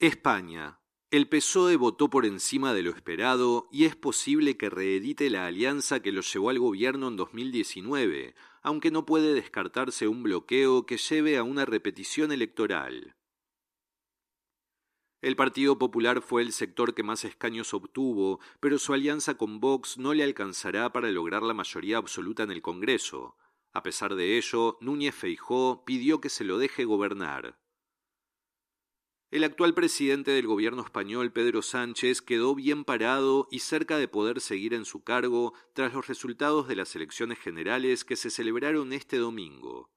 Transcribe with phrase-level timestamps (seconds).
[0.00, 0.80] España.
[1.12, 6.02] El PSOE votó por encima de lo esperado y es posible que reedite la alianza
[6.02, 11.36] que lo llevó al gobierno en 2019, aunque no puede descartarse un bloqueo que lleve
[11.38, 13.14] a una repetición electoral.
[15.22, 19.96] El Partido Popular fue el sector que más escaños obtuvo, pero su alianza con Vox
[19.96, 23.36] no le alcanzará para lograr la mayoría absoluta en el Congreso.
[23.72, 27.60] A pesar de ello, Núñez Feijó pidió que se lo deje gobernar.
[29.34, 34.40] El actual presidente del gobierno español, Pedro Sánchez, quedó bien parado y cerca de poder
[34.40, 39.18] seguir en su cargo tras los resultados de las elecciones generales que se celebraron este
[39.18, 39.90] domingo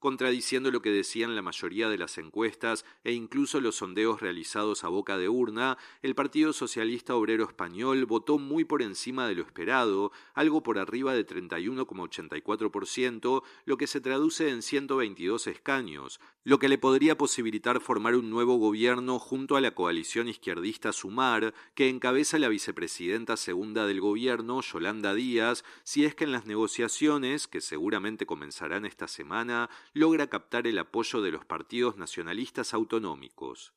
[0.00, 4.88] contradiciendo lo que decían la mayoría de las encuestas e incluso los sondeos realizados a
[4.88, 10.10] boca de urna, el Partido Socialista Obrero Español votó muy por encima de lo esperado,
[10.34, 16.78] algo por arriba de 31,84%, lo que se traduce en 122 escaños, lo que le
[16.78, 22.48] podría posibilitar formar un nuevo gobierno junto a la coalición izquierdista Sumar, que encabeza la
[22.48, 28.86] vicepresidenta segunda del gobierno, Yolanda Díaz, si es que en las negociaciones, que seguramente comenzarán
[28.86, 33.74] esta semana, logra captar el apoyo de los partidos nacionalistas autonómicos.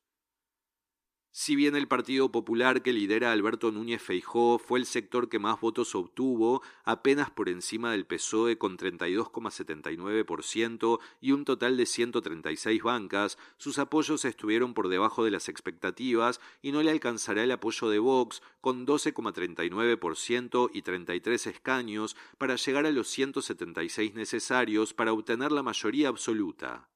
[1.36, 5.60] Si bien el Partido Popular que lidera Alberto Núñez Feijó fue el sector que más
[5.60, 13.36] votos obtuvo, apenas por encima del PSOE con 32,79% y un total de 136 bancas,
[13.56, 17.98] sus apoyos estuvieron por debajo de las expectativas y no le alcanzará el apoyo de
[17.98, 25.64] Vox con 12,39% y 33 escaños para llegar a los 176 necesarios para obtener la
[25.64, 26.86] mayoría absoluta.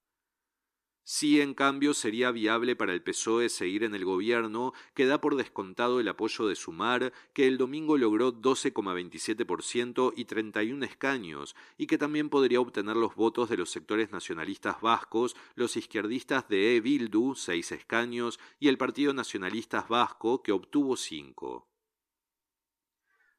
[1.10, 5.36] Sí, en cambio, sería viable para el PSOE seguir en el gobierno, que da por
[5.36, 11.96] descontado el apoyo de Sumar, que el domingo logró 12,27% y 31 escaños, y que
[11.96, 16.80] también podría obtener los votos de los sectores nacionalistas vascos, los izquierdistas de E.
[16.82, 21.70] Bildu, seis escaños, y el Partido Nacionalista Vasco, que obtuvo cinco.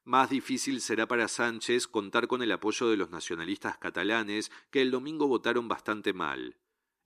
[0.05, 4.89] Más difícil será para Sánchez contar con el apoyo de los nacionalistas catalanes, que el
[4.89, 6.57] domingo votaron bastante mal.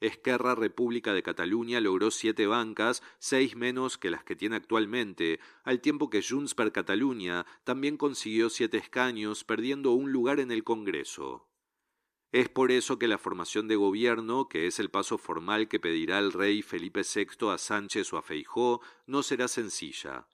[0.04, 5.80] Esquerra República de Cataluña logró siete bancas, seis menos que las que tiene actualmente, al
[5.80, 11.48] tiempo que Junts per Catalunya también consiguió siete escaños, perdiendo un lugar en el Congreso.
[12.34, 16.20] Es por eso que la formación de gobierno, que es el paso formal que pedirá
[16.20, 20.28] el rey Felipe VI a Sánchez o a Feijó, no será sencilla.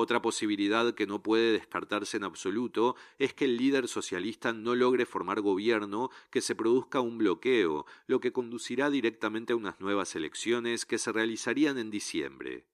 [0.00, 5.06] Otra posibilidad que no puede descartarse en absoluto es que el líder socialista no logre
[5.06, 10.86] formar gobierno, que se produzca un bloqueo, lo que conducirá directamente a unas nuevas elecciones
[10.86, 12.64] que se realizarían en diciembre.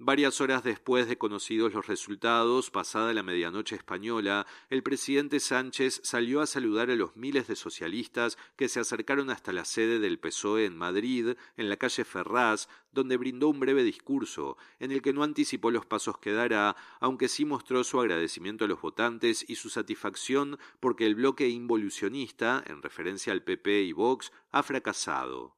[0.00, 6.40] Varias horas después de conocidos los resultados, pasada la medianoche española, el presidente Sánchez salió
[6.40, 10.66] a saludar a los miles de socialistas que se acercaron hasta la sede del PSOE
[10.66, 15.24] en Madrid, en la calle Ferraz, donde brindó un breve discurso, en el que no
[15.24, 19.68] anticipó los pasos que dará, aunque sí mostró su agradecimiento a los votantes y su
[19.68, 25.57] satisfacción porque el bloque involucionista, en referencia al PP y Vox, ha fracasado.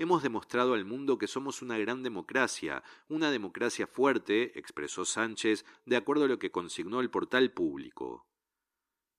[0.00, 5.96] Hemos demostrado al mundo que somos una gran democracia, una democracia fuerte, expresó Sánchez, de
[5.96, 8.24] acuerdo a lo que consignó el portal público.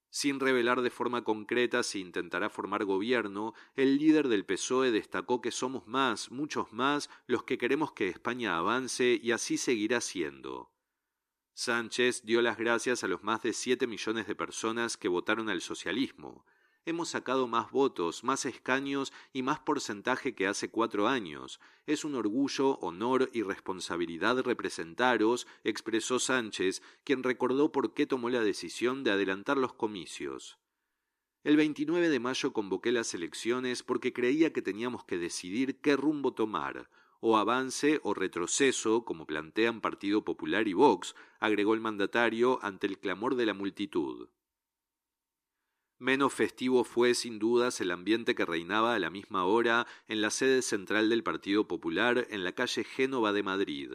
[0.09, 5.51] Sin revelar de forma concreta si intentará formar gobierno, el líder del PSOE destacó que
[5.51, 10.71] somos más, muchos más, los que queremos que España avance y así seguirá siendo.
[11.53, 15.59] Sánchez dio las gracias a los más de siete millones de personas que votaron al
[15.59, 16.45] socialismo,
[16.89, 21.59] Hemos sacado más votos, más escaños y más porcentaje que hace cuatro años.
[21.85, 28.41] Es un orgullo, honor y responsabilidad representaros, expresó Sánchez, quien recordó por qué tomó la
[28.41, 30.57] decisión de adelantar los comicios.
[31.43, 36.33] El 29 de mayo convoqué las elecciones porque creía que teníamos que decidir qué rumbo
[36.33, 36.89] tomar,
[37.19, 42.97] o avance o retroceso, como plantean Partido Popular y Vox, agregó el mandatario ante el
[42.97, 44.29] clamor de la multitud.
[45.99, 50.29] Menos festivo fue sin dudas el ambiente que reinaba a la misma hora en la
[50.29, 53.91] sede central del Partido Popular en la calle Génova de Madrid.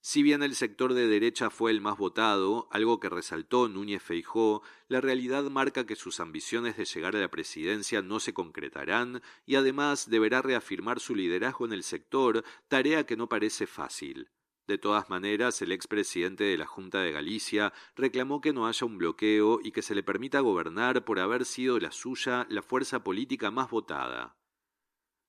[0.00, 4.62] Si bien el sector de derecha fue el más votado, algo que resaltó Núñez Feijó,
[4.88, 9.54] la realidad marca que sus ambiciones de llegar a la presidencia no se concretarán y
[9.54, 14.28] además deberá reafirmar su liderazgo en el sector, tarea que no parece fácil.
[14.66, 18.98] De todas maneras, el expresidente de la Junta de Galicia reclamó que no haya un
[18.98, 23.52] bloqueo y que se le permita gobernar por haber sido la suya la fuerza política
[23.52, 24.36] más votada.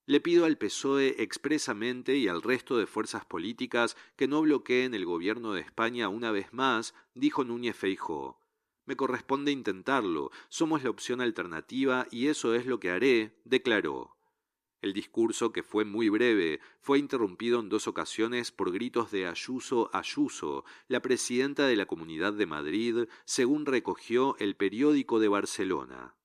[0.08, 5.06] Le pido al PSOE expresamente y al resto de fuerzas políticas que no bloqueen el
[5.06, 8.42] gobierno de España una vez más, dijo Núñez Feijó.
[8.86, 14.17] Me corresponde intentarlo, somos la opción alternativa y eso es lo que haré, declaró.
[14.82, 19.90] El discurso, que fue muy breve, fue interrumpido en dos ocasiones por gritos de Ayuso
[19.92, 26.16] Ayuso, la presidenta de la Comunidad de Madrid, según recogió el periódico de Barcelona.